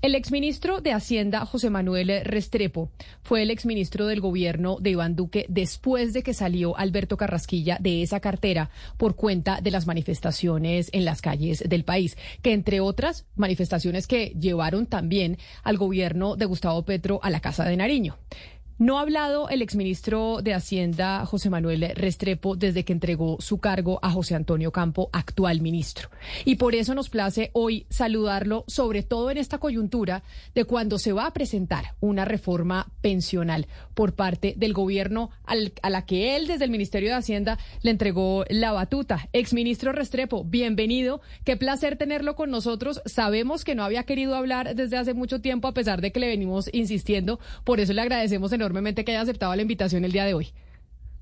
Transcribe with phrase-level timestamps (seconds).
[0.00, 2.88] El exministro de Hacienda, José Manuel Restrepo,
[3.20, 8.04] fue el exministro del gobierno de Iván Duque después de que salió Alberto Carrasquilla de
[8.04, 13.26] esa cartera por cuenta de las manifestaciones en las calles del país, que entre otras
[13.34, 18.18] manifestaciones que llevaron también al gobierno de Gustavo Petro a la Casa de Nariño.
[18.80, 23.98] No ha hablado el exministro de Hacienda, José Manuel Restrepo, desde que entregó su cargo
[24.02, 26.10] a José Antonio Campo, actual ministro.
[26.44, 30.22] Y por eso nos place hoy saludarlo, sobre todo en esta coyuntura
[30.54, 36.06] de cuando se va a presentar una reforma pensional por parte del gobierno a la
[36.06, 39.28] que él, desde el Ministerio de Hacienda, le entregó la batuta.
[39.32, 41.20] Exministro Restrepo, bienvenido.
[41.42, 43.02] Qué placer tenerlo con nosotros.
[43.06, 46.28] Sabemos que no había querido hablar desde hace mucho tiempo, a pesar de que le
[46.28, 47.40] venimos insistiendo.
[47.64, 50.48] Por eso le agradecemos enormemente enormemente que haya aceptado la invitación el día de hoy.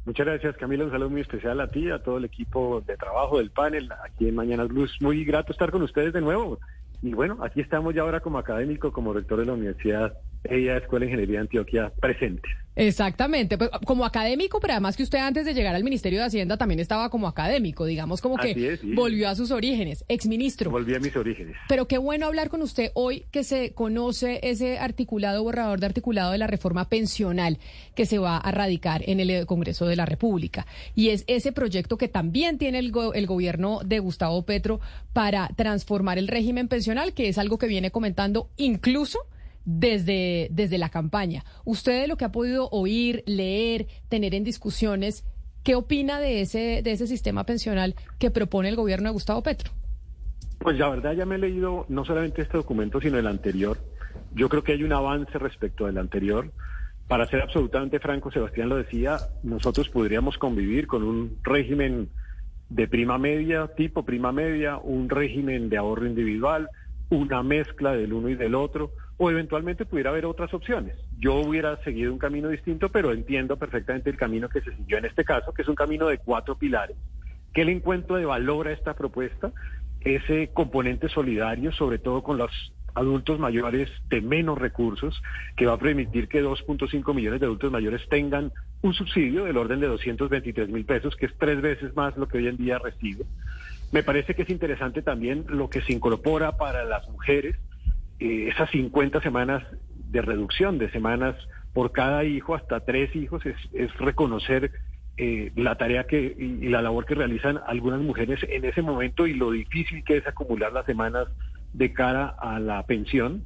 [0.05, 0.85] Muchas gracias, Camila.
[0.85, 4.29] Un saludo muy especial a ti, a todo el equipo de trabajo del panel aquí
[4.29, 4.97] en Mañana Blues.
[5.01, 6.59] Muy grato estar con ustedes de nuevo.
[7.03, 10.15] Y bueno, aquí estamos ya ahora como académico, como rector de la Universidad
[10.51, 12.49] ella Escuela de Ingeniería de Antioquia presente.
[12.77, 16.59] Exactamente, pues, como académico, pero además que usted antes de llegar al Ministerio de Hacienda
[16.59, 20.71] también estaba como académico, digamos como que volvió a sus orígenes, exministro.
[20.71, 21.57] Volví a mis orígenes.
[21.71, 26.33] Pero qué bueno hablar con usted hoy que se conoce ese articulado, borrador de articulado
[26.33, 27.59] de la reforma pensional
[27.95, 30.67] que se va a radicar en el Congreso de la República.
[30.95, 34.81] Y es ese proyecto que también tiene el, el gobierno de Gustavo Petro
[35.15, 39.21] para transformar el régimen pensional, que es algo que viene comentando incluso
[39.67, 41.45] desde, desde la campaña.
[41.65, 45.25] Usted de lo que ha podido oír, leer, tener en discusiones,
[45.63, 49.73] ¿qué opina de ese, de ese sistema pensional que propone el gobierno de Gustavo Petro?
[50.59, 53.79] Pues la verdad ya me he leído no solamente este documento, sino el anterior.
[54.33, 56.51] Yo creo que hay un avance respecto del anterior.
[57.09, 62.09] Para ser absolutamente franco, Sebastián lo decía, nosotros podríamos convivir con un régimen
[62.69, 66.69] de prima media, tipo prima media, un régimen de ahorro individual,
[67.11, 70.97] una mezcla del uno y del otro o eventualmente pudiera haber otras opciones.
[71.19, 75.07] Yo hubiera seguido un camino distinto, pero entiendo perfectamente el camino que se siguió en
[75.07, 76.97] este caso, que es un camino de cuatro pilares.
[77.55, 79.53] ¿Qué le encuentro de valor a esta propuesta?
[80.01, 82.51] Ese componente solidario, sobre todo con los
[82.95, 85.23] adultos mayores de menos recursos,
[85.57, 88.53] que va a permitir que 2.5 millones de adultos mayores tengan
[88.83, 92.39] un subsidio del orden de 223 mil pesos, que es tres veces más lo que
[92.39, 93.25] hoy en día recibe.
[93.93, 97.57] Me parece que es interesante también lo que se incorpora para las mujeres,
[98.19, 99.63] eh, esas 50 semanas
[100.11, 101.37] de reducción de semanas
[101.73, 104.73] por cada hijo hasta tres hijos es, reconocer
[105.19, 109.35] eh, la tarea que y, la labor que realizan algunas mujeres en ese momento y
[109.35, 111.29] lo difícil que es acumular las semanas
[111.73, 113.45] de cara a la pensión.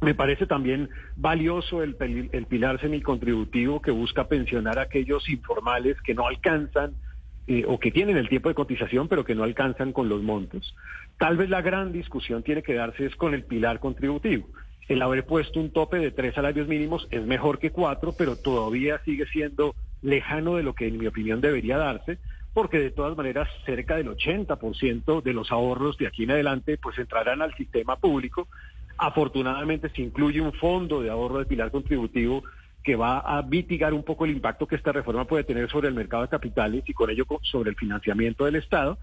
[0.00, 1.96] Me parece también valioso el,
[2.32, 6.94] el pilar semicontributivo que busca pensionar a aquellos informales que no alcanzan
[7.48, 10.74] eh, o que tienen el tiempo de cotización pero que no alcanzan con los montos.
[11.18, 14.48] Tal vez la gran discusión tiene que darse es con el pilar contributivo.
[14.88, 19.00] El haber puesto un tope de tres salarios mínimos es mejor que cuatro, pero todavía
[19.04, 22.18] sigue siendo lejano de lo que en mi opinión debería darse,
[22.52, 26.98] porque de todas maneras cerca del 80% de los ahorros de aquí en adelante pues
[26.98, 28.48] entrarán al sistema público.
[28.98, 32.44] Afortunadamente se incluye un fondo de ahorro de pilar contributivo
[32.86, 35.94] que va a mitigar un poco el impacto que esta reforma puede tener sobre el
[35.94, 38.96] mercado de capitales y con ello sobre el financiamiento del Estado.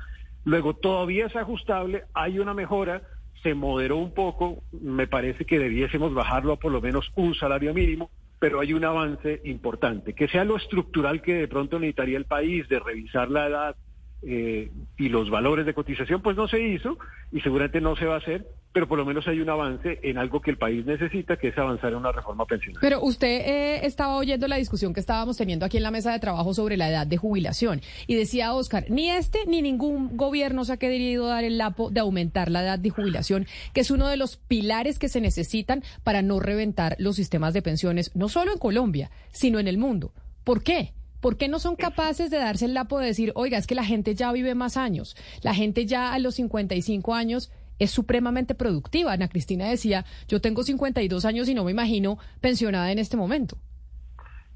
[0.45, 3.01] Luego todavía es ajustable, hay una mejora,
[3.41, 7.73] se moderó un poco, me parece que debiésemos bajarlo a por lo menos un salario
[7.73, 12.25] mínimo, pero hay un avance importante, que sea lo estructural que de pronto necesitaría el
[12.25, 13.75] país de revisar la edad
[14.21, 16.97] eh, y los valores de cotización, pues no se hizo
[17.33, 20.17] y seguramente no se va a hacer, pero por lo menos hay un avance en
[20.17, 22.79] algo que el país necesita, que es avanzar en una reforma pensional.
[22.81, 26.19] Pero usted eh, estaba oyendo la discusión que estábamos teniendo aquí en la mesa de
[26.19, 30.73] trabajo sobre la edad de jubilación y decía Oscar, ni este ni ningún gobierno se
[30.73, 34.17] ha querido dar el lapo de aumentar la edad de jubilación, que es uno de
[34.17, 38.57] los pilares que se necesitan para no reventar los sistemas de pensiones, no solo en
[38.57, 40.13] Colombia, sino en el mundo.
[40.44, 40.94] ¿Por qué?
[41.19, 43.85] ¿Por qué no son capaces de darse el lapo de decir, oiga, es que la
[43.85, 47.50] gente ya vive más años, la gente ya a los 55 años
[47.83, 49.13] es supremamente productiva.
[49.13, 53.57] Ana Cristina decía, yo tengo 52 años y no me imagino pensionada en este momento.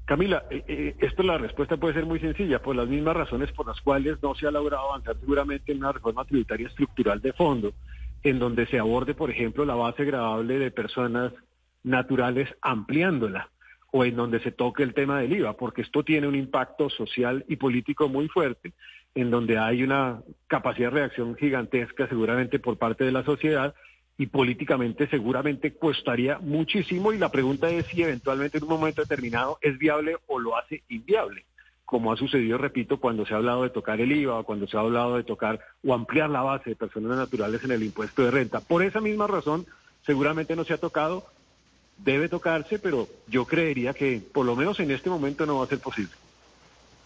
[0.04, 3.66] Camila, eh, eh, esto la respuesta puede ser muy sencilla, por las mismas razones por
[3.66, 7.74] las cuales no se ha logrado avanzar seguramente en una reforma tributaria estructural de fondo,
[8.22, 11.32] en donde se aborde, por ejemplo, la base gradable de personas
[11.82, 13.50] naturales ampliándola
[13.90, 17.44] o en donde se toque el tema del IVA, porque esto tiene un impacto social
[17.48, 18.72] y político muy fuerte
[19.14, 23.74] en donde hay una capacidad de reacción gigantesca seguramente por parte de la sociedad
[24.18, 29.58] y políticamente seguramente costaría muchísimo y la pregunta es si eventualmente en un momento determinado
[29.62, 31.44] es viable o lo hace inviable,
[31.84, 34.76] como ha sucedido, repito, cuando se ha hablado de tocar el IVA o cuando se
[34.76, 38.32] ha hablado de tocar o ampliar la base de personas naturales en el impuesto de
[38.32, 38.60] renta.
[38.60, 39.66] Por esa misma razón,
[40.04, 41.24] seguramente no se ha tocado,
[41.96, 45.68] debe tocarse, pero yo creería que por lo menos en este momento no va a
[45.68, 46.12] ser posible.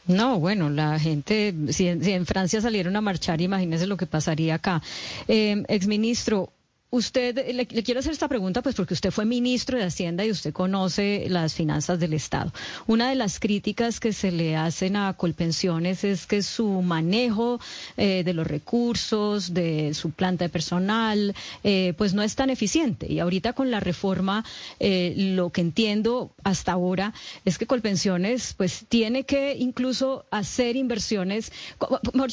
[0.07, 4.83] No, bueno, la gente, si en, Francia salieron a marchar, imagínese lo que pasaría acá.
[5.29, 6.53] Eh, exministro,
[6.95, 10.53] Usted, le, quiero hacer esta pregunta, pues porque usted fue ministro de Hacienda y usted
[10.53, 12.53] conoce las finanzas del Estado.
[12.87, 17.59] Una de las críticas que se le hacen a Colpensiones es que su manejo
[17.97, 21.35] eh, de los recursos, de su planta de personal,
[21.65, 23.11] eh, pues no es tan eficiente.
[23.11, 24.45] Y ahorita con la reforma,
[24.79, 27.15] eh, lo que entiendo hasta ahora
[27.47, 31.53] es que Colpensiones, pues tiene que incluso hacer inversiones,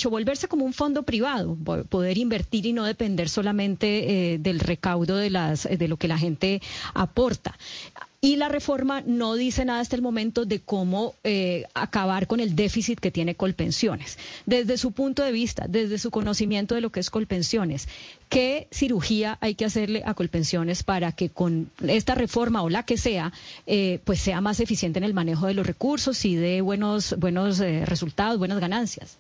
[0.10, 1.56] volverse como un fondo privado,
[1.88, 6.18] poder invertir y no depender solamente de del recaudo de, las, de lo que la
[6.18, 6.62] gente
[6.94, 7.56] aporta.
[8.22, 12.54] Y la reforma no dice nada hasta el momento de cómo eh, acabar con el
[12.54, 14.18] déficit que tiene Colpensiones.
[14.46, 17.88] Desde su punto de vista, desde su conocimiento de lo que es Colpensiones,
[18.28, 22.98] ¿qué cirugía hay que hacerle a Colpensiones para que con esta reforma o la que
[22.98, 23.32] sea,
[23.68, 27.62] eh, pues sea más eficiente en el manejo de los recursos y dé buenos, buenos
[27.62, 29.18] eh, resultados, buenas ganancias?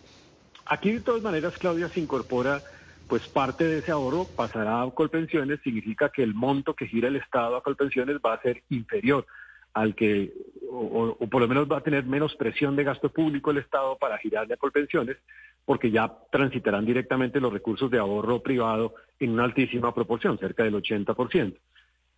[0.65, 2.61] Aquí de todas maneras, Claudia, se incorpora
[3.09, 7.15] pues parte de ese ahorro pasará a Colpensiones, significa que el monto que gira el
[7.15, 9.25] Estado a Colpensiones va a ser inferior
[9.73, 10.31] al que,
[10.71, 14.19] o, por lo menos va a tener menos presión de gasto público el Estado para
[14.19, 15.17] girarle a Colpensiones,
[15.65, 20.75] porque ya transitarán directamente los recursos de ahorro privado en una altísima proporción, cerca del
[20.75, 21.55] 80%.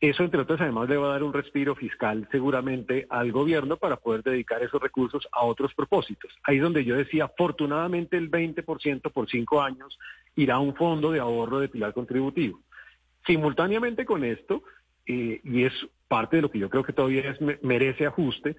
[0.01, 3.97] Eso, entre otras, además le va a dar un respiro fiscal seguramente al gobierno para
[3.97, 6.31] poder dedicar esos recursos a otros propósitos.
[6.43, 9.99] Ahí donde yo decía, afortunadamente el 20% por cinco años
[10.35, 12.59] irá a un fondo de ahorro de pilar contributivo.
[13.27, 14.63] Simultáneamente con esto,
[15.05, 15.73] eh, y es
[16.07, 18.55] parte de lo que yo creo que todavía merece ajuste,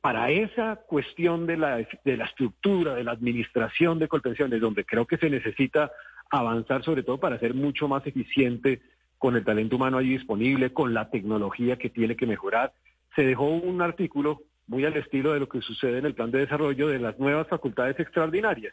[0.00, 5.06] para esa cuestión de la, de la estructura, de la administración de Colpensiones, donde creo
[5.06, 5.92] que se necesita
[6.30, 8.80] avanzar sobre todo para ser mucho más eficiente
[9.20, 12.72] con el talento humano allí disponible, con la tecnología que tiene que mejorar.
[13.14, 16.38] Se dejó un artículo muy al estilo de lo que sucede en el plan de
[16.38, 18.72] desarrollo de las nuevas facultades extraordinarias.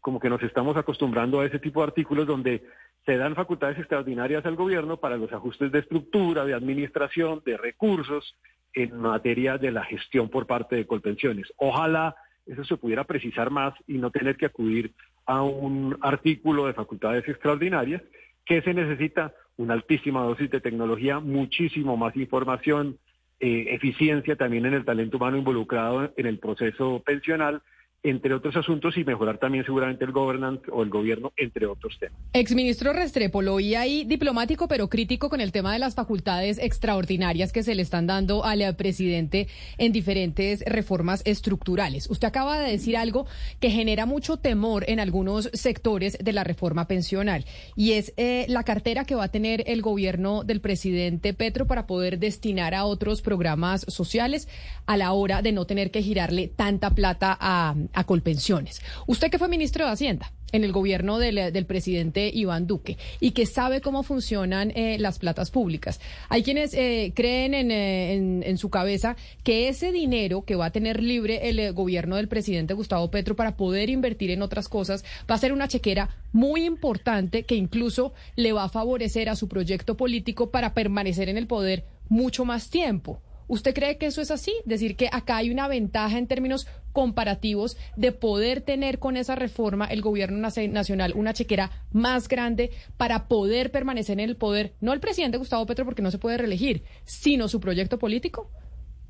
[0.00, 2.62] Como que nos estamos acostumbrando a ese tipo de artículos donde
[3.06, 8.36] se dan facultades extraordinarias al gobierno para los ajustes de estructura, de administración, de recursos
[8.74, 11.50] en materia de la gestión por parte de Colpensiones.
[11.56, 12.14] Ojalá
[12.44, 14.92] eso se pudiera precisar más y no tener que acudir
[15.24, 18.02] a un artículo de facultades extraordinarias.
[18.44, 19.34] ¿Qué se necesita?
[19.56, 22.98] una altísima dosis de tecnología, muchísimo más información,
[23.40, 27.62] eh, eficiencia también en el talento humano involucrado en el proceso pensional
[28.02, 32.18] entre otros asuntos, y mejorar también seguramente el governance o el gobierno, entre otros temas.
[32.32, 37.52] Exministro Restrepo, lo oí ahí diplomático, pero crítico con el tema de las facultades extraordinarias
[37.52, 42.08] que se le están dando al presidente en diferentes reformas estructurales.
[42.10, 43.26] Usted acaba de decir algo
[43.60, 47.44] que genera mucho temor en algunos sectores de la reforma pensional,
[47.76, 51.86] y es eh, la cartera que va a tener el gobierno del presidente Petro para
[51.86, 54.48] poder destinar a otros programas sociales
[54.86, 58.82] a la hora de no tener que girarle tanta plata a a Colpensiones.
[59.06, 63.46] Usted que fue ministro de Hacienda en el gobierno del, presidente Iván Duque y que
[63.46, 66.00] sabe cómo funcionan eh, las platas públicas.
[66.28, 70.70] Hay quienes eh, creen eh, en, en, su cabeza que ese dinero que va a
[70.70, 75.34] tener libre el gobierno del presidente Gustavo Petro para poder invertir en otras cosas va
[75.34, 79.96] a ser una chequera muy importante que incluso le va a favorecer a su proyecto
[79.96, 83.22] político para permanecer en el poder mucho más tiempo.
[83.48, 84.54] ¿Usted cree que eso es así?
[84.64, 89.86] Decir que acá hay una ventaja en términos comparativos de poder tener con esa reforma
[89.86, 95.00] el gobierno nacional una chequera más grande para poder permanecer en el poder, no el
[95.00, 98.50] presidente Gustavo Petro porque no se puede reelegir, sino su proyecto político?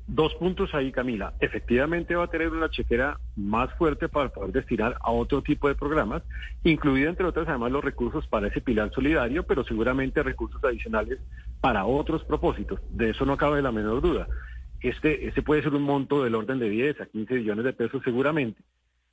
[0.05, 1.33] Dos puntos ahí, Camila.
[1.39, 5.75] Efectivamente va a tener una chequera más fuerte para poder destinar a otro tipo de
[5.75, 6.23] programas,
[6.65, 11.19] incluido entre otras además los recursos para ese pilar solidario, pero seguramente recursos adicionales
[11.61, 12.81] para otros propósitos.
[12.89, 14.27] De eso no cabe la menor duda.
[14.83, 18.03] Este, este puede ser un monto del orden de 10 a 15 millones de pesos
[18.03, 18.61] seguramente,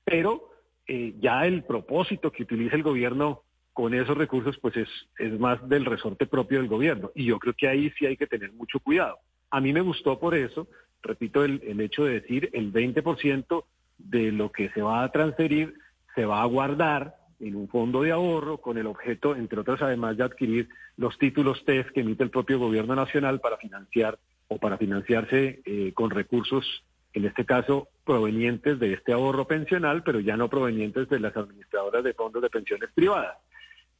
[0.05, 0.51] pero
[0.87, 5.67] eh, ya el propósito que utiliza el gobierno con esos recursos pues es, es más
[5.69, 7.13] del resorte propio del gobierno.
[7.15, 9.19] Y yo creo que ahí sí hay que tener mucho cuidado.
[9.51, 10.67] A mí me gustó por eso,
[11.03, 13.65] repito, el, hecho de decir el 20%
[13.99, 15.75] de lo que se va a transferir
[16.17, 20.17] se va a guardar en un fondo de ahorro con el objeto, entre otras, además
[20.17, 24.19] de adquirir los títulos TEF que emite el propio gobierno nacional para financiar
[24.51, 30.19] o para financiarse eh, con recursos, en este caso, provenientes de este ahorro pensional, pero
[30.19, 33.39] ya no provenientes de las administradoras de fondos de pensiones privadas.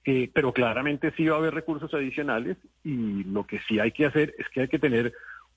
[0.05, 4.07] Eh, pero claramente sí va a haber recursos adicionales y lo que sí hay que
[4.07, 5.13] hacer es que hay que tener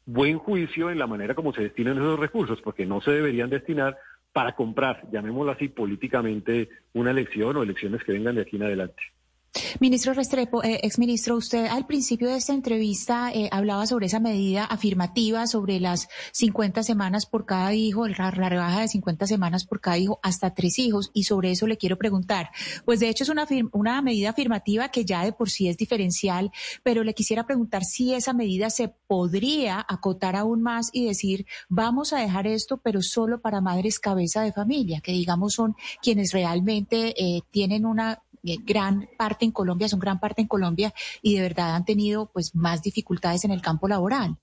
[0.05, 3.97] buen juicio en la manera como se destinan esos recursos, porque no se deberían destinar
[4.31, 9.01] para comprar, llamémoslo así, políticamente una elección o elecciones que vengan de aquí en adelante.
[9.79, 14.65] Ministro Restrepo, eh, exministro, usted al principio de esta entrevista eh, hablaba sobre esa medida
[14.65, 19.97] afirmativa, sobre las 50 semanas por cada hijo, la, rebaja de 50 semanas por cada
[19.99, 22.49] hijo hasta tres hijos, y sobre eso le quiero preguntar.
[22.83, 26.51] Pues de hecho es una, una medida afirmativa que ya de por sí es diferencial,
[26.81, 32.11] pero le quisiera preguntar si esa medida se podría acotar aún más y decir, vamos
[32.13, 37.13] a dejar esto, pero solo para madres cabeza de familia, que digamos son quienes realmente
[37.17, 41.75] eh, tienen una gran parte en Colombia, son gran parte en Colombia y de verdad
[41.75, 44.37] han tenido pues más dificultades en el campo laboral.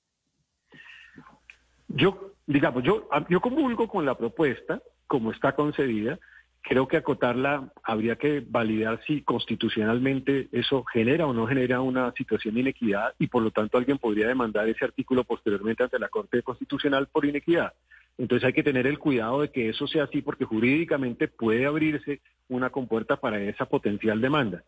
[1.89, 6.19] Yo, digamos, yo, yo comulgo con la propuesta como está concebida.
[6.63, 12.55] Creo que acotarla habría que validar si constitucionalmente eso genera o no genera una situación
[12.55, 16.43] de inequidad y por lo tanto alguien podría demandar ese artículo posteriormente ante la Corte
[16.43, 17.73] Constitucional por inequidad.
[18.21, 22.21] Entonces hay que tener el cuidado de que eso sea así porque jurídicamente puede abrirse
[22.51, 24.63] una compuerta para esa potencial demanda.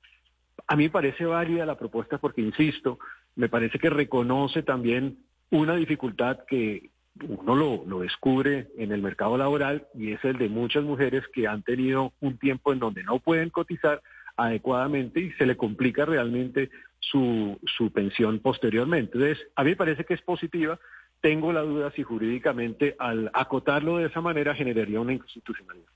[0.67, 2.99] A mí me parece válida la propuesta porque, insisto,
[3.37, 5.19] me parece que reconoce también
[5.51, 6.89] una dificultad que
[7.29, 11.63] uno lo, descubre en el mercado laboral y es el de muchas mujeres que han
[11.63, 14.01] tenido un tiempo en donde no pueden cotizar
[14.35, 19.19] adecuadamente y se le complica realmente su, su pensión posteriormente.
[19.19, 20.81] Entonces, a mí me parece que es positiva,
[21.23, 25.89] tengo la duda si jurídicamente al acotarlo de esa manera generaría una inconstitucionalidad.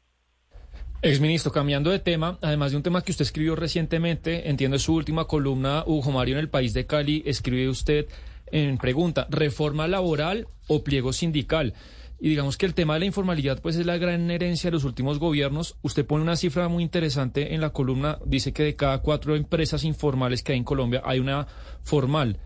[1.03, 5.27] Exministro, cambiando de tema, además de un tema que usted escribió recientemente, entiendo su última
[5.27, 8.07] columna, Hugo Mario en el País de Cali, escribe usted
[8.51, 11.75] en pregunta, ¿reforma laboral o pliego sindical?
[12.19, 14.85] Y digamos que el tema de la informalidad pues es la gran herencia de los
[14.85, 15.77] últimos gobiernos.
[15.83, 19.85] Usted pone una cifra muy interesante en la columna, dice que de cada cuatro empresas
[19.85, 21.47] informales que hay en Colombia hay una
[21.83, 22.39] formal.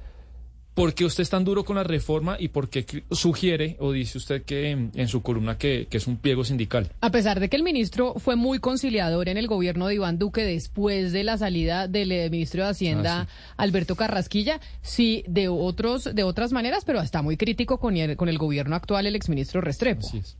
[0.74, 4.18] ¿Por qué usted es tan duro con la reforma y por qué sugiere o dice
[4.18, 6.90] usted que en, su columna que, es un pliego sindical?
[7.00, 10.44] A pesar de que el ministro fue muy conciliador en el gobierno de Iván Duque
[10.44, 16.14] después de la salida del eh, ministro de Hacienda ah, Alberto Carrasquilla, sí, de otros
[16.14, 19.60] de otras maneras, pero está muy crítico con el, con el gobierno actual, el exministro
[19.60, 20.06] Restrepo.
[20.06, 20.38] Así es.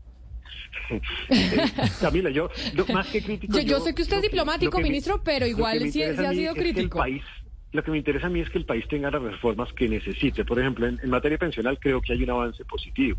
[2.00, 2.48] Camila, yo,
[2.92, 3.58] más que crítico.
[3.60, 7.02] Yo, sé que usted es diplomático, ministro, pero igual sí, ha sido crítico
[7.72, 10.44] lo que me interesa a mí es que el país tenga las reformas que necesite.
[10.44, 13.18] Por ejemplo, en, materia pensional creo que hay un avance positivo.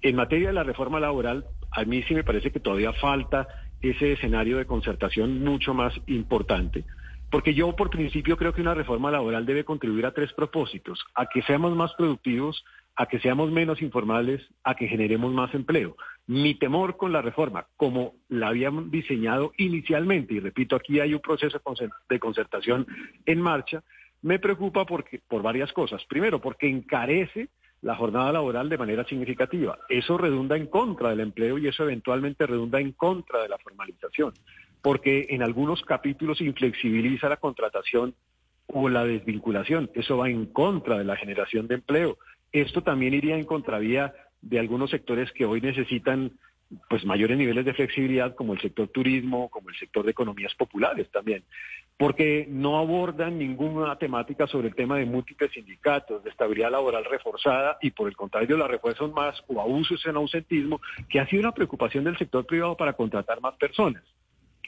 [0.00, 3.48] En materia de la reforma laboral, a mí sí me parece que todavía falta
[3.80, 6.84] ese escenario de concertación mucho más importante.
[7.32, 11.02] Porque yo, por principio, creo que una reforma laboral debe contribuir a tres propósitos.
[11.14, 12.62] A que seamos más productivos,
[12.94, 15.96] a que seamos menos informales, a que generemos más empleo.
[16.26, 21.20] Mi temor con la reforma, como la habíamos diseñado inicialmente, y repito, aquí hay un
[21.20, 21.58] proceso
[22.06, 22.86] de concertación
[23.24, 23.82] en marcha,
[24.20, 26.04] me preocupa porque, por varias cosas.
[26.04, 27.48] Primero, porque encarece
[27.80, 29.78] la jornada laboral de manera significativa.
[29.88, 34.34] Eso redunda en contra del empleo y eso eventualmente redunda en contra de la formalización,
[34.82, 38.14] porque en algunos capítulos inflexibiliza la contratación
[38.66, 39.90] o la desvinculación.
[39.94, 42.18] Eso va en contra de la generación de empleo.
[42.52, 46.32] Esto también iría en contravía de algunos sectores que hoy necesitan
[46.88, 51.10] pues mayores niveles de flexibilidad como el sector turismo, como el sector de economías populares
[51.10, 51.44] también,
[51.98, 57.76] porque no abordan ninguna temática sobre el tema de múltiples sindicatos, de estabilidad laboral reforzada
[57.82, 61.52] y por el contrario la refuerzan más o abusos en ausentismo, que ha sido una
[61.52, 64.02] preocupación del sector privado para contratar más personas.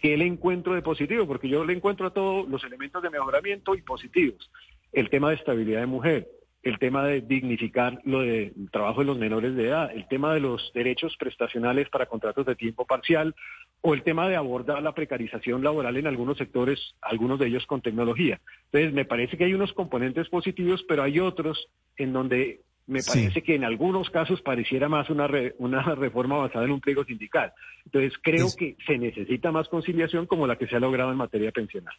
[0.05, 1.27] ¿Qué le encuentro de positivo?
[1.27, 4.51] Porque yo le encuentro a todos los elementos de mejoramiento y positivos.
[4.93, 6.29] El tema de estabilidad de mujer,
[6.63, 10.41] el tema de dignificar lo de trabajo de los menores de edad, el tema de
[10.41, 13.35] los derechos prestacionales para contratos de tiempo parcial
[13.81, 17.81] o el tema de abordar la precarización laboral en algunos sectores, algunos de ellos con
[17.81, 18.43] tecnología.
[18.67, 23.43] Entonces, me parece que hay unos componentes positivos, pero hay otros en donde me parece
[23.43, 27.53] que en algunos casos pareciera más una, una reforma basada en un pliego sindical.
[27.85, 31.51] Entonces, creo que se necesita más conciliación como la que se ha logrado en materia
[31.51, 31.95] pensional.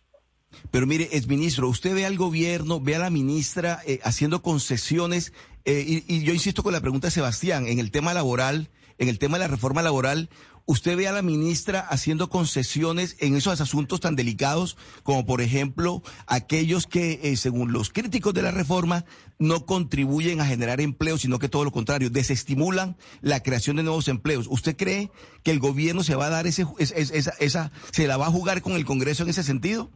[0.72, 5.34] Pero mire, es ministro, usted ve al gobierno, ve a la ministra eh, haciendo concesiones,
[5.66, 9.10] eh, y, y, yo insisto con la pregunta de Sebastián, en el tema laboral, en
[9.10, 10.30] el tema de la reforma laboral,
[10.66, 16.02] ¿usted ve a la ministra haciendo concesiones en esos asuntos tan delicados como, por ejemplo,
[16.28, 19.06] aquellos que, eh, según los críticos de la reforma,
[19.38, 24.08] no contribuyen a generar empleo, sino que todo lo contrario, desestimulan la creación de nuevos
[24.08, 24.48] empleos?
[24.50, 25.12] ¿Usted cree
[25.44, 28.62] que el gobierno se va a dar ese, esa, esa, se la va a jugar
[28.62, 29.90] con el Congreso en ese sentido?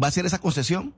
[0.00, 0.94] ¿Va a hacer esa concesión?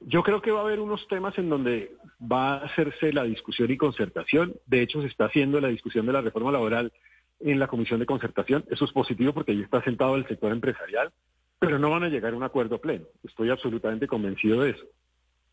[0.00, 3.70] Yo creo que va a haber unos temas en donde va a hacerse la discusión
[3.70, 4.54] y concertación.
[4.66, 6.92] De hecho, se está haciendo la discusión de la reforma laboral
[7.40, 8.64] en la comisión de concertación.
[8.70, 11.12] Eso es positivo porque ahí está sentado el sector empresarial,
[11.58, 13.06] pero no van a llegar a un acuerdo pleno.
[13.22, 14.84] Estoy absolutamente convencido de eso.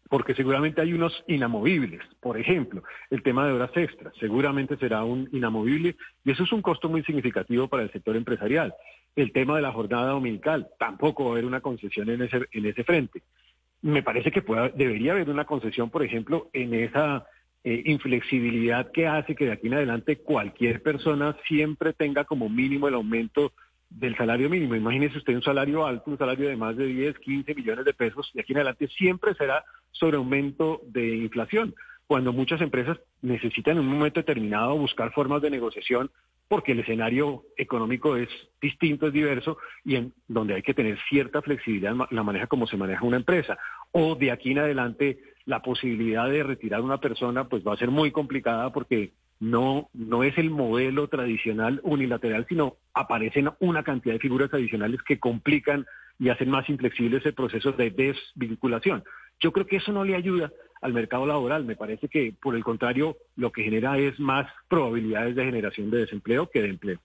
[0.10, 2.02] porque seguramente hay unos inamovibles.
[2.20, 6.62] Por ejemplo, el tema de horas extras, seguramente será un inamovible y eso es un
[6.62, 8.76] costo muy significativo para el sector empresarial.
[9.16, 12.66] El tema de la jornada dominical, tampoco va a haber una concesión en ese, en
[12.66, 13.24] ese frente.
[13.82, 14.44] Me parece que
[14.76, 17.26] debería haber una concesión, por ejemplo, en esa
[17.64, 22.88] eh, inflexibilidad que hace que de aquí en adelante cualquier persona siempre tenga como mínimo
[22.88, 23.54] el aumento
[23.90, 24.76] del salario mínimo.
[24.76, 28.30] Imagínese usted un salario alto, un salario de más de 10, 15 millones de pesos,
[28.34, 31.76] y aquí en adelante siempre será sobre aumento de inflación,
[32.08, 36.12] cuando muchas empresas necesitan en un momento determinado buscar formas de negociación
[36.48, 38.30] porque el escenario económico es
[38.62, 42.78] distinto, es diverso, y en donde hay que tener cierta flexibilidad la manera como se
[42.78, 43.58] maneja una empresa.
[43.92, 47.78] O de aquí en adelante la posibilidad de retirar a una persona pues va a
[47.78, 54.14] ser muy complicada porque no, no es el modelo tradicional unilateral, sino aparecen una cantidad
[54.14, 55.86] de figuras adicionales que complican
[56.20, 59.04] y hacen más inflexible ese proceso de desvinculación.
[59.40, 60.52] Yo creo que eso no le ayuda
[60.84, 61.66] al mercado laboral.
[61.66, 66.00] Me parece que, por el contrario, lo que genera es más probabilidades de generación de
[66.00, 67.00] desempleo que de empleo.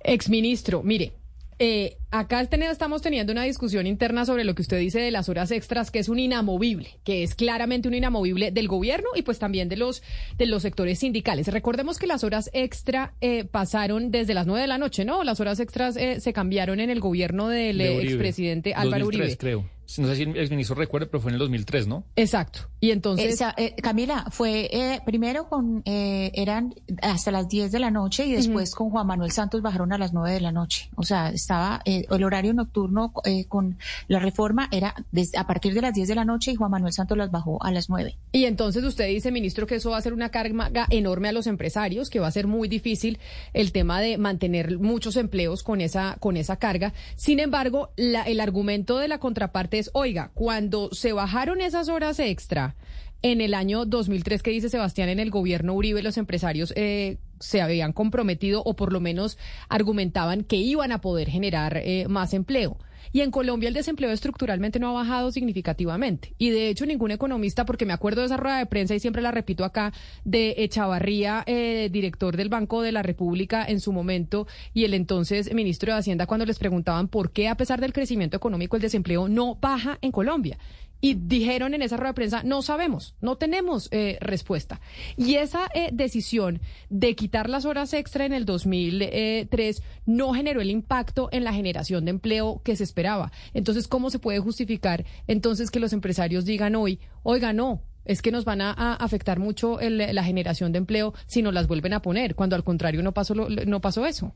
[0.00, 1.12] Exministro, mire,
[1.58, 5.50] eh, acá estamos teniendo una discusión interna sobre lo que usted dice de las horas
[5.50, 9.68] extras, que es un inamovible, que es claramente un inamovible del gobierno y pues también
[9.68, 10.02] de los
[10.36, 11.48] de los sectores sindicales.
[11.48, 15.24] Recordemos que las horas extra eh, pasaron desde las nueve de la noche, ¿no?
[15.24, 19.36] Las horas extras eh, se cambiaron en el gobierno del expresidente Álvaro Uribe.
[19.36, 22.04] creo no sé si el ministro recuerde, pero fue en el 2003, ¿no?
[22.16, 22.60] Exacto.
[22.80, 23.40] Y entonces...
[23.56, 28.32] Eh, Camila, fue eh, primero con, eh, eran hasta las 10 de la noche y
[28.32, 30.90] después con Juan Manuel Santos bajaron a las 9 de la noche.
[30.96, 33.12] O sea, estaba el horario nocturno
[33.48, 33.78] con
[34.08, 36.92] la reforma era desde, a partir de las 10 de la noche y Juan Manuel
[36.92, 38.16] Santos las bajó a las 9.
[38.32, 41.46] Y entonces usted dice, ministro, que eso va a ser una carga enorme a los
[41.46, 43.18] empresarios, que va a ser muy difícil
[43.52, 46.92] el tema de mantener muchos empleos con esa, con esa carga.
[47.16, 52.76] Sin embargo, la, el argumento de la contraparte oiga, cuando se bajaron esas horas extra
[53.22, 57.60] en el año 2003 que dice Sebastián en el gobierno Uribe, los empresarios eh, se
[57.60, 62.78] habían comprometido o por lo menos argumentaban que iban a poder generar eh, más empleo.
[63.12, 66.34] Y en Colombia el desempleo estructuralmente no ha bajado significativamente.
[66.38, 69.22] Y de hecho ningún economista, porque me acuerdo de esa rueda de prensa y siempre
[69.22, 69.92] la repito acá,
[70.24, 75.52] de Echavarría, eh, director del Banco de la República en su momento, y el entonces
[75.52, 79.28] ministro de Hacienda cuando les preguntaban por qué a pesar del crecimiento económico el desempleo
[79.28, 80.58] no baja en Colombia
[81.06, 84.80] y dijeron en esa rueda de prensa, no sabemos, no tenemos eh, respuesta.
[85.16, 90.68] Y esa eh, decisión de quitar las horas extra en el 2003 no generó el
[90.68, 93.30] impacto en la generación de empleo que se esperaba.
[93.54, 98.32] Entonces, ¿cómo se puede justificar entonces que los empresarios digan hoy, oiga, no, es que
[98.32, 102.34] nos van a, afectar mucho la generación de empleo si nos las vuelven a poner,
[102.34, 104.34] cuando al contrario no pasó, no pasó eso?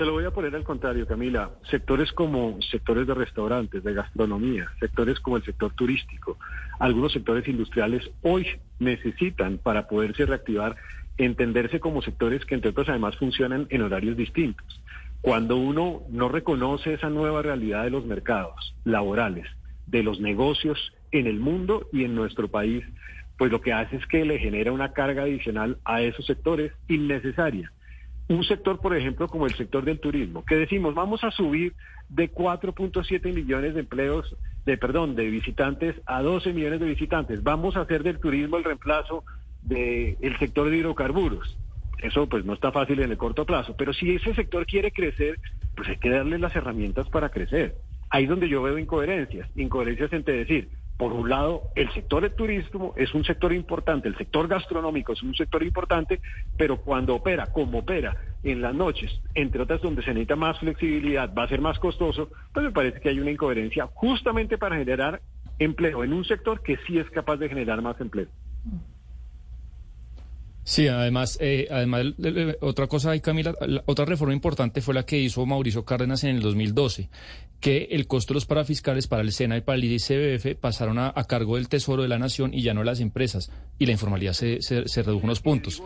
[0.00, 1.50] Se lo voy a poner al contrario, Camila.
[1.70, 6.38] Sectores como sectores de restaurantes, de gastronomía, sectores como el sector turístico,
[6.78, 8.46] algunos sectores industriales hoy
[8.78, 10.74] necesitan para poderse reactivar
[11.18, 14.82] entenderse como sectores que entre otros además funcionan en horarios distintos.
[15.20, 19.48] Cuando uno no reconoce esa nueva realidad de los mercados laborales,
[19.86, 22.82] de los negocios en el mundo y en nuestro país,
[23.36, 27.70] pues lo que hace es que le genera una carga adicional a esos sectores innecesaria
[28.30, 31.74] un sector, por ejemplo, como el sector del turismo, que decimos, vamos a subir
[32.08, 37.42] de 4.7 millones de empleos, de perdón, de visitantes a 12 millones de visitantes.
[37.42, 39.24] Vamos a hacer del turismo el reemplazo
[39.62, 41.58] del sector de hidrocarburos.
[41.98, 45.40] Eso pues no está fácil en el corto plazo, pero si ese sector quiere crecer,
[45.74, 47.74] pues hay que darle las herramientas para crecer.
[48.10, 50.68] Ahí es donde yo veo incoherencias, incoherencias entre decir,
[51.00, 55.22] por un lado, el sector del turismo es un sector importante, el sector gastronómico es
[55.22, 56.20] un sector importante,
[56.58, 61.32] pero cuando opera como opera en las noches, entre otras donde se necesita más flexibilidad,
[61.32, 65.22] va a ser más costoso, pues me parece que hay una incoherencia justamente para generar
[65.58, 68.28] empleo en un sector que sí es capaz de generar más empleo.
[70.62, 72.06] Sí, además, eh, además
[72.60, 73.54] otra cosa ahí, Camila,
[73.86, 77.08] otra reforma importante fue la que hizo Mauricio Cárdenas en el 2012,
[77.60, 81.12] que el costo de los parafiscales para el SENA y para el ICBF pasaron a,
[81.24, 84.60] cargo del Tesoro de la Nación y ya no las empresas, y la informalidad se,
[84.60, 85.82] se, redujo unos puntos.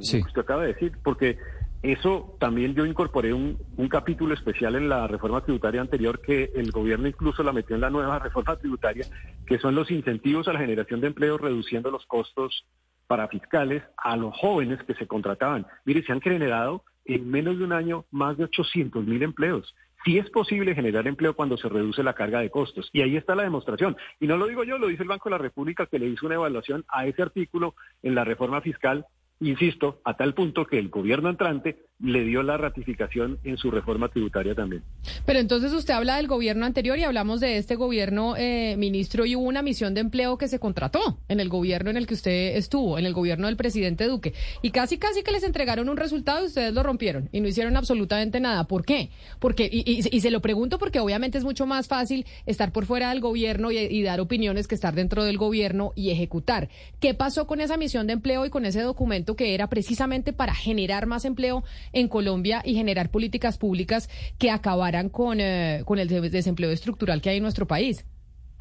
[0.00, 0.18] sí.
[0.18, 1.38] usted acaba de decir, porque
[1.82, 6.70] eso también yo incorporé un, un, capítulo especial en la reforma tributaria anterior que el
[6.70, 9.06] gobierno incluso la metió en la nueva reforma tributaria,
[9.46, 12.64] que son los incentivos a la generación de empleo reduciendo los costos
[13.06, 15.66] para fiscales a los jóvenes que se contrataban.
[15.84, 19.74] Mire, se han generado en menos de un año más de 800 mil empleos.
[20.04, 22.90] Sí es posible generar empleo cuando se reduce la carga de costos.
[22.92, 23.96] Y ahí está la demostración.
[24.20, 26.26] Y no lo digo yo, lo dice el Banco de la República que le hizo
[26.26, 29.06] una evaluación a ese artículo en la reforma fiscal
[29.40, 34.08] insisto, a tal punto que el gobierno entrante le dio la ratificación en su reforma
[34.08, 34.82] tributaria también.
[35.24, 39.36] Pero entonces usted habla del gobierno anterior y hablamos de este gobierno, eh, ministro, y
[39.36, 42.56] hubo una misión de empleo que se contrató en el gobierno en el que usted
[42.56, 46.42] estuvo, en el gobierno del presidente Duque, y casi casi que les entregaron un resultado
[46.42, 48.64] y ustedes lo rompieron y no hicieron absolutamente nada.
[48.64, 49.10] ¿Por qué?
[49.38, 53.20] Porque, y, se lo pregunto porque obviamente es mucho más fácil estar por fuera del
[53.20, 56.68] gobierno y, y dar opiniones que estar dentro del gobierno y ejecutar.
[57.00, 60.54] ¿Qué pasó con esa misión de empleo y con ese documento que era precisamente para
[60.54, 66.08] generar más empleo en Colombia y generar políticas públicas que acabaran con, eh, con el
[66.30, 68.04] desempleo estructural que hay en nuestro país?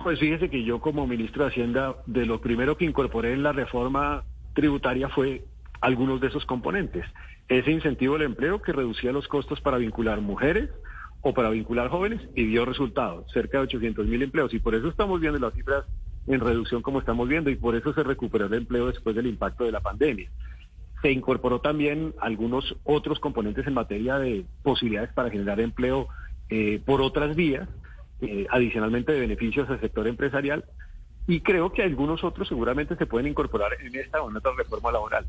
[0.02, 3.52] Pues fíjese que yo como ministro de Hacienda, de lo primero que incorporé en la
[3.52, 4.24] reforma
[4.54, 5.44] tributaria fue
[5.82, 7.06] algunos de esos componentes.
[7.48, 10.70] Ese incentivo del empleo que reducía los costos para vincular mujeres
[11.22, 14.54] o para vincular jóvenes y dio resultados, cerca de 800 mil empleos.
[14.54, 15.86] Y por eso estamos viendo las cifras
[16.28, 19.64] en reducción como estamos viendo y por eso se recuperó el empleo después del impacto
[19.64, 20.30] de la pandemia.
[21.02, 26.08] Se incorporó también algunos otros componentes en materia de posibilidades para generar empleo
[26.50, 27.68] eh, por otras vías,
[28.22, 30.64] eh, adicionalmente de beneficios al sector empresarial,
[31.28, 34.92] y creo que algunos otros seguramente se pueden incorporar en esta o en otra reforma
[34.92, 35.26] laboral.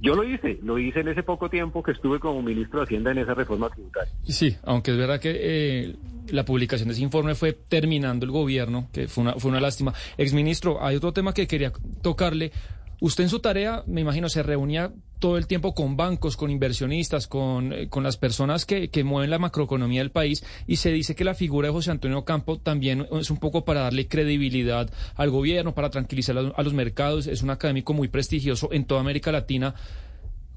[0.00, 3.12] Yo lo hice, lo hice en ese poco tiempo que estuve como ministro de Hacienda
[3.12, 4.12] en esa reforma tributaria.
[4.24, 5.96] Sí, aunque es verdad que eh,
[6.28, 9.94] la publicación de ese informe fue terminando el gobierno, que fue una, fue una lástima.
[10.18, 12.52] Exministro, hay otro tema que quería tocarle.
[13.00, 17.26] Usted en su tarea, me imagino, se reunía todo el tiempo con bancos, con inversionistas,
[17.26, 21.14] con, eh, con las personas que, que, mueven la macroeconomía del país y se dice
[21.14, 25.30] que la figura de José Antonio Campo también es un poco para darle credibilidad al
[25.30, 27.26] gobierno, para tranquilizar a, los mercados.
[27.26, 29.74] Es un académico muy prestigioso en toda América Latina.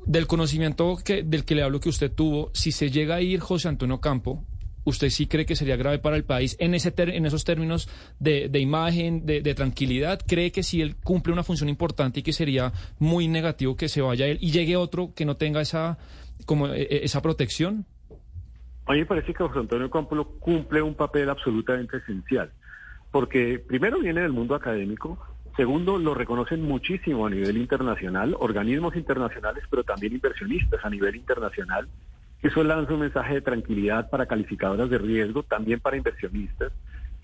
[0.05, 3.67] Del conocimiento del que le hablo que usted tuvo, si se llega a ir José
[3.67, 4.43] Antonio Campo,
[4.89, 8.49] ¿usted sí cree que sería grave para el país en, ese en esos términos de,
[8.59, 10.19] imagen, de, tranquilidad?
[10.27, 14.01] ¿Cree que si él cumple una función importante y que sería muy negativo que se
[14.01, 15.97] vaya él y llegue otro que no tenga esa,
[16.45, 17.85] como, e, e, esa protección?
[18.85, 22.51] A mí me parece que José Antonio Campos cumple un papel absolutamente esencial,
[23.11, 25.19] porque primero viene del mundo académico,
[25.55, 31.87] segundo lo reconocen muchísimo a nivel internacional, organismos internacionales, pero también inversionistas a nivel internacional,
[32.41, 36.71] eso lanza un mensaje de tranquilidad para calificadoras de riesgo, también para inversionistas,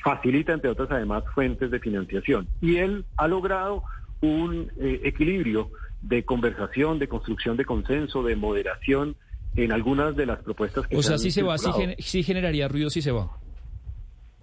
[0.03, 2.47] facilita, entre otras, además, fuentes de financiación.
[2.61, 3.83] Y él ha logrado
[4.21, 9.15] un eh, equilibrio de conversación, de construcción de consenso, de moderación
[9.55, 13.01] en algunas de las propuestas que O sea, si se va, sí, generaría ruido si
[13.01, 13.29] se va.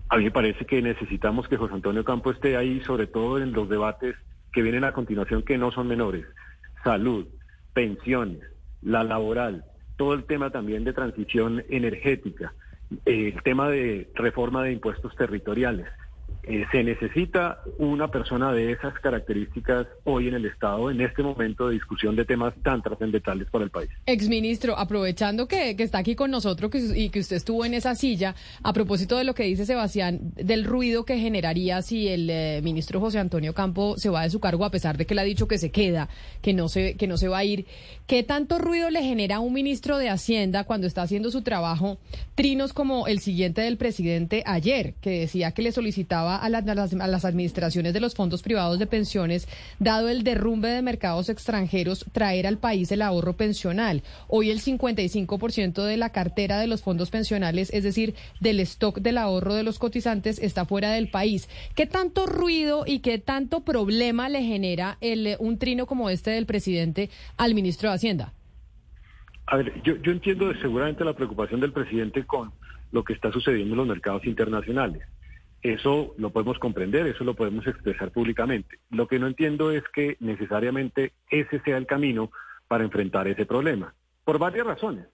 [0.08, 3.52] A mí me parece que necesitamos que José Antonio Campo esté ahí, sobre todo en
[3.52, 4.16] los debates
[4.52, 6.26] que vienen a continuación, que no son menores.
[6.82, 7.26] Salud,
[7.72, 8.40] pensiones,
[8.82, 9.64] la laboral,
[10.02, 12.52] todo el tema también de transición energética,
[13.04, 15.86] el tema de reforma de impuestos territoriales.
[16.44, 21.68] Eh, se necesita una persona de esas características hoy en el Estado, en este momento
[21.68, 23.90] de discusión de temas tan trascendentales para el país.
[24.06, 28.72] Exministro, aprovechando que, está aquí con nosotros y que usted estuvo en esa silla, a
[28.72, 33.20] propósito de lo que dice Sebastián, del ruido que generaría si el eh, ministro José
[33.20, 35.58] Antonio Campo se va de su cargo, a pesar de que él ha dicho que
[35.58, 36.08] se queda,
[36.40, 37.66] que no se, que no se va a ir,
[38.08, 41.98] ¿qué tanto ruido le genera a un ministro de Hacienda cuando está haciendo su trabajo
[42.34, 47.92] trinos como el siguiente del presidente ayer, que decía que le solicitaba a, las, administraciones
[47.92, 52.90] de los fondos privados de pensiones, dado el derrumbe de mercados extranjeros, traer al país
[52.92, 54.02] el ahorro pensional.
[54.28, 59.18] Hoy el 55% de la cartera de los fondos pensionales, es decir, del stock del
[59.18, 61.48] ahorro de los cotizantes, está fuera del país.
[61.74, 66.46] ¿Qué tanto ruido y qué tanto problema le genera el, un trino como este del
[66.46, 68.32] presidente al ministro de Hacienda?
[69.46, 72.52] A ver, yo, yo entiendo seguramente la preocupación del presidente con
[72.92, 75.02] lo que está sucediendo en los mercados internacionales.
[75.62, 78.80] Eso lo podemos comprender, eso lo podemos expresar públicamente.
[78.90, 82.32] Lo que no entiendo es que necesariamente ese sea el camino
[82.66, 83.94] para enfrentar ese problema,
[84.24, 85.06] por varias razones.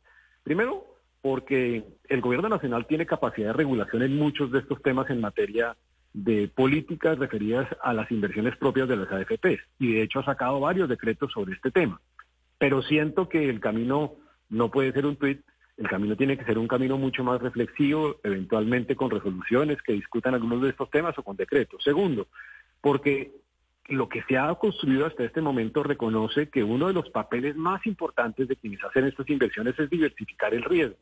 [0.43, 0.87] Primero,
[1.21, 5.77] porque el gobierno nacional tiene capacidad de regulación en muchos de estos temas en materia
[6.15, 10.61] de políticas referidas a las inversiones propias de las AFPs y de hecho ha sacado
[10.61, 12.01] varios decretos sobre este tema.
[12.59, 14.15] Pero siento que el camino
[14.49, 15.43] no puede ser un tuit
[15.79, 20.35] el camino tiene que ser un camino mucho más reflexivo, eventualmente con resoluciones que discutan
[20.35, 21.83] algunos de estos temas o con decretos.
[21.85, 22.27] Segundo,
[22.81, 23.33] porque
[23.87, 27.87] lo que se ha construido hasta este momento reconoce que uno de los papeles más
[27.87, 30.97] importantes de quienes hacen estas inversiones es diversificar el riesgo.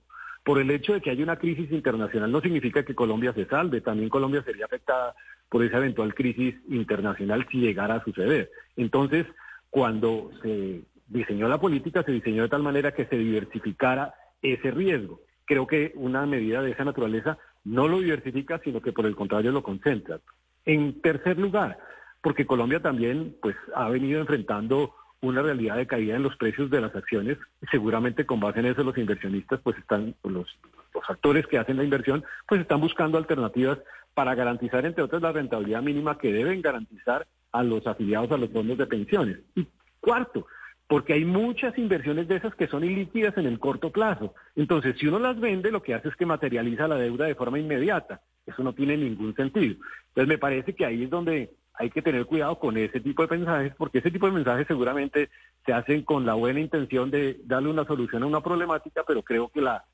[0.45, 3.81] Por el hecho de que haya una crisis internacional no significa que Colombia se salve,
[3.81, 5.15] también Colombia sería afectada
[5.49, 8.51] por esa eventual crisis internacional si llegara a suceder.
[8.77, 9.27] Entonces,
[9.71, 15.21] cuando se diseñó la política, se diseñó de tal manera que se diversificara ese riesgo.
[15.45, 19.53] Creo que una medida de esa naturaleza no lo diversifica, sino que por el contrario
[19.53, 20.21] lo concentra.
[20.65, 21.79] En tercer lugar,
[22.21, 26.81] porque Colombia también pues ha venido enfrentando una realidad de caída en los precios de
[26.81, 27.39] las acciones.
[27.71, 30.59] Seguramente con base en eso los inversionistas, pues están, los,
[30.95, 33.79] los actores que hacen la inversión, pues están buscando alternativas
[34.15, 38.51] para garantizar, entre otras, la rentabilidad mínima que deben garantizar a los afiliados a los
[38.51, 39.39] fondos de pensiones.
[39.55, 39.67] Y
[40.01, 40.47] cuarto,
[40.89, 44.35] porque hay muchas inversiones de esas que son ilíquidas en el corto plazo.
[44.55, 47.59] Entonces, si uno las vende, lo que hace es que materializa la deuda de forma
[47.59, 48.21] inmediata.
[48.47, 49.77] Eso no tiene ningún sentido.
[50.09, 53.37] Entonces, me parece que ahí es donde hay que tener cuidado con ese tipo de
[53.37, 55.29] mensajes, porque ese tipo de mensajes seguramente
[55.65, 59.49] se hacen con la buena intención de darle una solución a una problemática, pero creo
[59.49, 59.85] que la,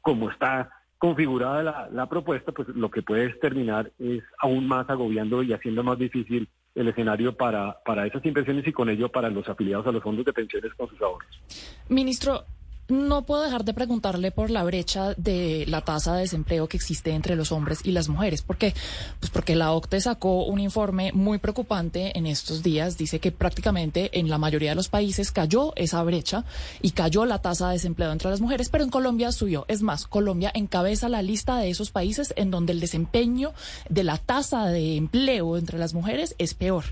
[0.00, 5.42] como está configurada la, la propuesta, pues lo que puede terminar es aún más agobiando
[5.42, 9.48] y haciendo más difícil el escenario para, para esas inversiones y con ello para los
[9.48, 11.42] afiliados a los fondos de pensiones con sus ahorros.
[11.88, 12.44] Ministro,
[12.92, 17.10] no puedo dejar de preguntarle por la brecha de la tasa de desempleo que existe
[17.12, 18.42] entre los hombres y las mujeres.
[18.42, 18.74] ¿Por qué?
[19.18, 22.98] Pues porque la OCDE sacó un informe muy preocupante en estos días.
[22.98, 26.44] Dice que prácticamente en la mayoría de los países cayó esa brecha
[26.82, 29.64] y cayó la tasa de desempleo entre las mujeres, pero en Colombia subió.
[29.68, 33.54] Es más, Colombia encabeza la lista de esos países en donde el desempeño
[33.88, 36.84] de la tasa de empleo entre las mujeres es peor.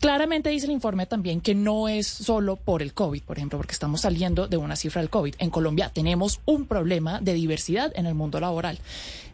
[0.00, 3.72] Claramente dice el informe también que no es solo por el COVID, por ejemplo, porque
[3.72, 5.36] estamos saliendo de una cifra del COVID.
[5.38, 8.78] En Colombia tenemos un problema de diversidad en el mundo laboral.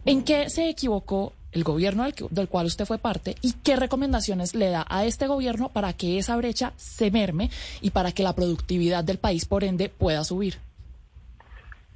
[0.05, 4.69] ¿En qué se equivocó el gobierno del, cual usted fue parte y qué recomendaciones le
[4.69, 9.05] da a este gobierno para que esa brecha se merme y para que la productividad
[9.05, 10.57] del país, por ende, pueda subir?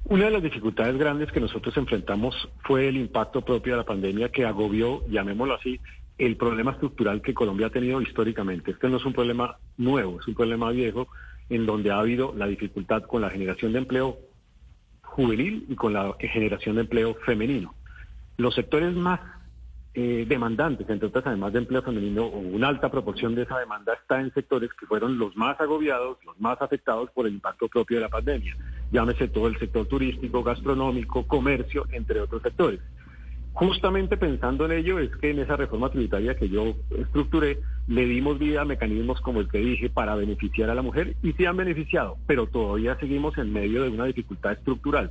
[0.05, 4.29] Una de las dificultades grandes que nosotros enfrentamos fue el impacto propio de la pandemia
[4.29, 5.79] que agobió, llamémoslo así,
[6.17, 8.71] el problema estructural que Colombia ha tenido históricamente.
[8.71, 11.07] Este no es un problema nuevo, es un problema viejo
[11.49, 14.17] en donde ha habido la dificultad con la generación de empleo
[15.01, 17.73] juvenil y con la generación de empleo femenino.
[18.37, 19.19] Los sectores más
[19.93, 24.21] eh, demandantes, entre otras además de empleo femenino, una alta proporción de esa demanda está
[24.21, 28.03] en sectores que fueron los más agobiados, los más afectados por el impacto propio de
[28.03, 28.55] la pandemia.
[28.91, 32.79] Llámese todo el sector turístico, gastronómico, comercio, entre otros sectores.
[33.57, 38.37] Justamente pensando en ello es que en esa reforma tributaria que yo estructuré le dimos
[38.37, 41.57] vida a mecanismos como el que dije para beneficiar a la mujer y se han
[41.57, 45.09] beneficiado, pero todavía seguimos en medio de una dificultad estructural.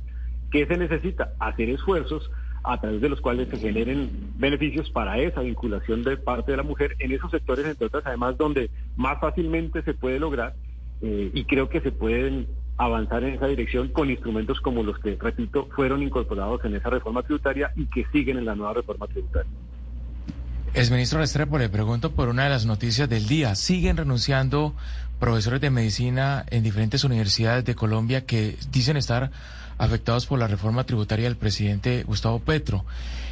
[0.49, 1.33] ¿Qué se necesita?
[1.39, 2.31] Hacer esfuerzos
[2.63, 6.63] a través de los cuales se generen beneficios para esa vinculación de parte de la
[6.63, 10.53] mujer en esos sectores, entre otras, además, donde más fácilmente se puede lograr
[11.01, 15.17] eh, y creo que se pueden avanzar en esa dirección con instrumentos como los que,
[15.19, 19.51] repito, fueron incorporados en esa reforma tributaria y que siguen en la nueva reforma tributaria.
[20.73, 23.55] El ministro Restrepo, le pregunto por una de las noticias del día.
[23.55, 24.75] Siguen renunciando
[25.19, 29.31] profesores de medicina en diferentes universidades de Colombia que dicen estar
[29.79, 32.85] afectados por la reforma tributaria del presidente Gustavo Petro.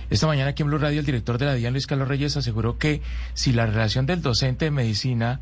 [0.09, 2.77] Esta mañana aquí en Blue Radio el director de la DIAN, Luis Carlos Reyes, aseguró
[2.77, 3.01] que
[3.33, 5.39] si la relación del docente de medicina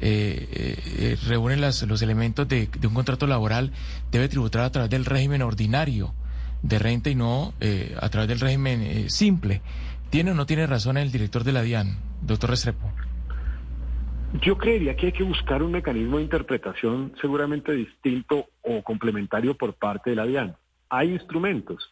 [0.00, 3.72] eh, eh, reúne las, los elementos de, un contrato laboral,
[4.10, 6.14] debe tributar a través del régimen ordinario
[6.62, 9.60] de renta y no eh, a través del régimen eh, simple.
[10.10, 12.92] ¿Tiene o no tiene razón el director de la DIAN, doctor Restrepo?
[14.40, 19.74] Yo creería que hay que buscar un mecanismo de interpretación seguramente distinto o complementario por
[19.74, 20.56] parte de la DIAN.
[20.88, 21.90] Hay instrumentos.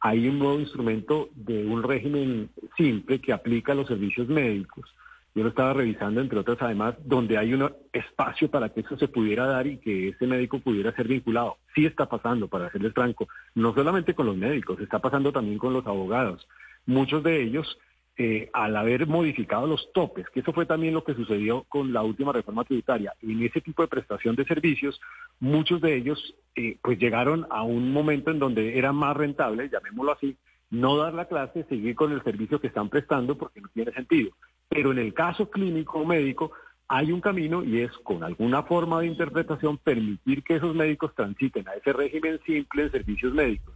[0.00, 4.88] Hay un nuevo instrumento de un régimen simple que aplica a los servicios médicos
[5.38, 9.06] yo lo estaba revisando, entre otras, además, donde hay un espacio para que eso se
[9.06, 11.58] pudiera dar y que ese médico pudiera ser vinculado.
[11.76, 15.72] Sí está pasando, para serles franco, no solamente con los médicos, está pasando también con
[15.72, 16.48] los abogados.
[16.86, 17.78] Muchos de ellos,
[18.16, 22.02] eh, al haber modificado los topes, que eso fue también lo que sucedió con la
[22.02, 25.00] última reforma tributaria, en ese tipo de prestación de servicios,
[25.38, 30.12] muchos de ellos eh, pues llegaron a un momento en donde era más rentable, llamémoslo
[30.14, 30.36] así,
[30.70, 34.30] no dar la clase, seguir con el servicio que están prestando porque no tiene sentido.
[34.68, 36.52] Pero en el caso clínico o médico
[36.88, 41.68] hay un camino y es con alguna forma de interpretación permitir que esos médicos transiten
[41.68, 43.74] a ese régimen simple en servicios médicos.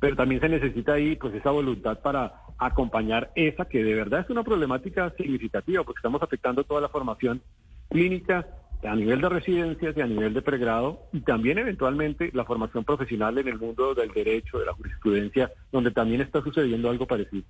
[0.00, 4.30] Pero también se necesita ahí pues esa voluntad para acompañar esa que de verdad es
[4.30, 7.40] una problemática significativa porque estamos afectando toda la formación
[7.88, 8.46] clínica
[8.82, 13.38] a nivel de residencias y a nivel de pregrado y también eventualmente la formación profesional
[13.38, 17.44] en el mundo del derecho, de la jurisprudencia, donde también está sucediendo algo parecido.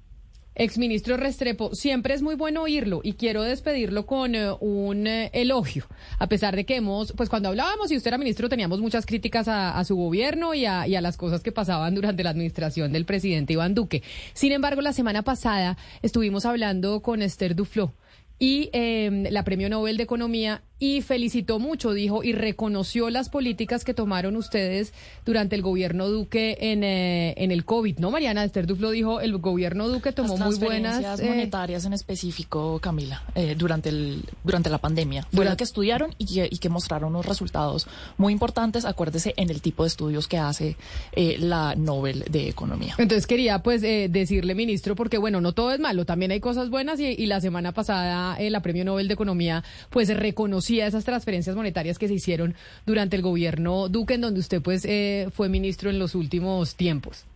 [0.55, 5.87] Exministro Restrepo, siempre es muy bueno oírlo y quiero despedirlo con eh, un eh, elogio,
[6.19, 9.47] a pesar de que hemos, pues cuando hablábamos y usted era ministro teníamos muchas críticas
[9.47, 13.05] a, su gobierno y a, y a, las cosas que pasaban durante la administración del
[13.05, 14.03] presidente Iván Duque.
[14.33, 17.95] Sin embargo, la semana pasada estuvimos hablando con Esther Duflo
[18.41, 23.85] y em, la Premio Nobel de Economía y felicitó mucho, dijo, y reconoció las políticas
[23.85, 24.93] que tomaron ustedes
[25.25, 28.45] durante el gobierno Duque en, eh, en el COVID, ¿no, Mariana?
[28.45, 31.21] Esther Duflo dijo, el gobierno Duque tomó muy buenas...
[31.21, 36.27] Eh, monetarias en específico, Camila, eh, durante, el, durante la pandemia, durante que estudiaron y
[36.27, 37.89] que, y que, mostraron unos resultados
[38.19, 40.77] muy importantes, acuérdese, en el tipo de estudios que hace
[41.17, 42.95] la Nobel de Economía.
[42.99, 47.01] Entonces quería, pues, decirle, ministro, porque, bueno, no todo es malo, también hay cosas buenas
[47.01, 51.57] y, y la semana pasada la Premio Nobel de Economía, pues, reconoció a esas transferencias
[51.57, 52.55] monetarias que se hicieron
[52.87, 57.27] durante el gobierno Duque, en donde usted pues eh, fue ministro en los últimos tiempos.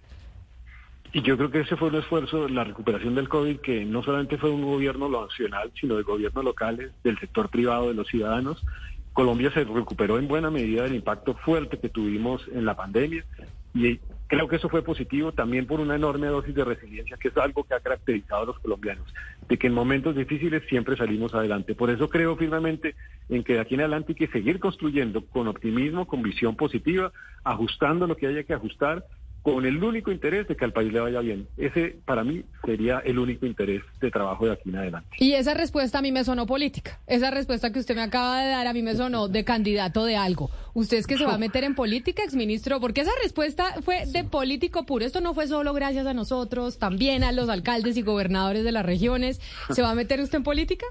[1.15, 4.39] Y yo creo que ese fue un esfuerzo, la recuperación del COVID, que no solamente
[4.39, 8.65] fue un gobierno nacional, sino de gobiernos locales, del sector privado, de los ciudadanos.
[9.13, 13.27] Colombia se recuperó en buena medida del impacto fuerte que tuvimos en la pandemia
[13.75, 14.01] y
[14.33, 17.65] Creo que eso fue positivo también por una enorme dosis de resiliencia, que es algo
[17.65, 19.13] que ha caracterizado a los colombianos,
[19.47, 21.75] de que en momentos difíciles siempre salimos adelante.
[21.75, 22.95] Por eso creo firmemente
[23.29, 27.13] en que de aquí en adelante hay que seguir construyendo con optimismo, con visión positiva,
[27.45, 29.05] ajustando lo que haya que ajustar
[29.43, 31.49] con el único interés de que al país le vaya bien.
[31.57, 35.09] Ese para mí sería el único interés de trabajo de aquí en adelante.
[35.19, 37.01] Y esa respuesta a mí me sonó política.
[37.07, 40.17] Esa respuesta que usted me acaba de dar a mí me sonó de candidato de
[40.17, 40.51] algo.
[40.75, 42.81] ¿Usted es que se va a meter en política, exministro?
[42.81, 45.05] Porque esa respuesta fue de político puro.
[45.05, 48.87] Esto no fue solo gracias a nosotros, también a los alcaldes y gobernadores de las
[48.87, 49.41] regiones.
[49.71, 50.87] ¿Se va a meter usted en política?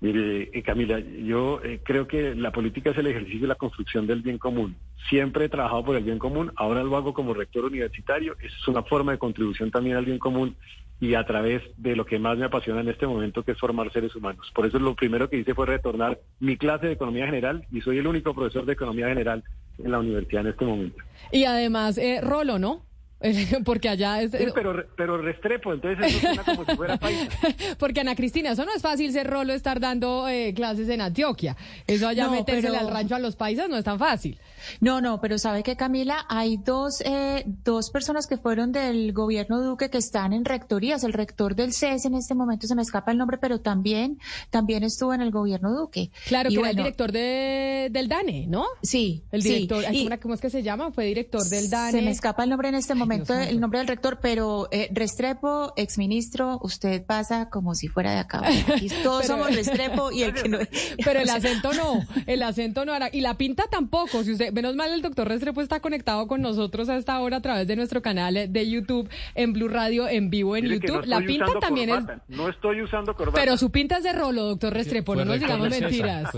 [0.00, 4.06] Mire, eh, Camila, yo eh, creo que la política es el ejercicio de la construcción
[4.06, 4.76] del bien común.
[5.08, 8.36] Siempre he trabajado por el bien común, ahora lo hago como rector universitario.
[8.40, 10.56] Es una forma de contribución también al bien común
[11.00, 13.92] y a través de lo que más me apasiona en este momento, que es formar
[13.92, 14.50] seres humanos.
[14.54, 17.98] Por eso lo primero que hice fue retornar mi clase de Economía General y soy
[17.98, 19.42] el único profesor de Economía General
[19.78, 21.02] en la universidad en este momento.
[21.32, 22.87] Y además, eh, Rolo, ¿no?
[23.64, 24.30] Porque allá es...
[24.30, 27.28] Sí, pero, pero Restrepo, entonces eso suena como si fuera paisa.
[27.78, 31.56] Porque Ana Cristina, eso no es fácil ser rolo estar dando eh, clases en Antioquia.
[31.86, 34.38] Eso allá no, meterse al rancho a los paisas no es tan fácil.
[34.80, 39.60] No, no, pero sabe que Camila, hay dos, eh, dos personas que fueron del gobierno
[39.62, 41.02] Duque que están en rectorías.
[41.02, 44.18] El rector del CES en este momento se me escapa el nombre, pero también,
[44.50, 46.10] también estuvo en el gobierno Duque.
[46.26, 48.66] Claro, que era el director de, del DANE, ¿no?
[48.82, 49.24] Sí.
[49.32, 49.84] El director,
[50.22, 50.92] ¿cómo es que se llama?
[50.92, 51.92] Fue director del DANE.
[51.92, 55.72] Se me escapa el nombre en este momento el nombre del rector, pero eh, Restrepo,
[55.76, 58.42] exministro, usted pasa como si fuera de acá.
[59.02, 60.58] todos somos Restrepo y el que no.
[61.04, 64.24] Pero el acento no, el acento no Y la pinta tampoco.
[64.24, 67.42] Si usted, menos mal el doctor Restrepo está conectado con nosotros a esta hora a
[67.42, 71.04] través de nuestro canal de YouTube en Blue Radio en vivo en YouTube.
[71.06, 72.04] la pinta también es.
[72.28, 73.38] No estoy usando corbata.
[73.38, 76.30] Pero su pinta es de rolo, doctor Restrepo, no nos digamos mentiras.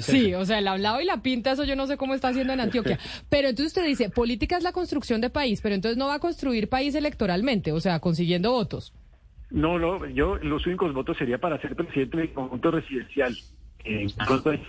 [0.00, 2.52] sí, o sea, el hablado y la pinta, eso yo no sé cómo está haciendo
[2.52, 2.98] en Antioquia.
[3.28, 6.68] Pero entonces usted dice, política es la construcción de país, pero entonces no va construir
[6.68, 8.92] país electoralmente, o sea, consiguiendo votos.
[9.50, 13.36] No, no, yo los únicos votos sería para ser presidente del conjunto residencial.
[13.84, 14.60] En de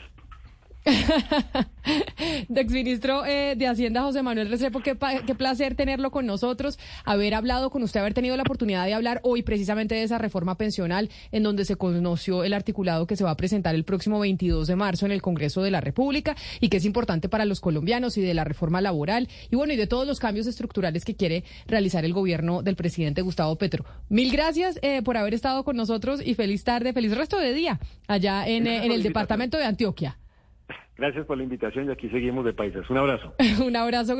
[2.55, 7.69] exministro eh, de Hacienda José Manuel Restrepo, qué, qué, placer tenerlo con nosotros, haber hablado
[7.69, 11.43] con usted, haber tenido la oportunidad de hablar hoy precisamente de esa reforma pensional en
[11.43, 15.05] donde se conoció el articulado que se va a presentar el próximo 22 de marzo
[15.05, 18.33] en el Congreso de la República y que es importante para los colombianos y de
[18.33, 22.13] la reforma laboral y bueno, y de todos los cambios estructurales que quiere realizar el
[22.13, 23.85] gobierno del presidente Gustavo Petro.
[24.09, 27.79] Mil gracias eh, por haber estado con nosotros y feliz tarde, feliz resto de día
[28.07, 30.17] allá en, eh, en el departamento de Antioquia.
[30.99, 32.89] Gracias por la invitación y aquí seguimos de países.
[32.89, 33.33] Un abrazo.
[33.65, 34.17] Un abrazo.